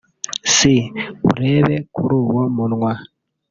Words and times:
C) 0.53 0.55
Urebeye 1.29 1.77
kuri 1.93 2.13
uwo 2.23 2.41
munwa 2.55 2.91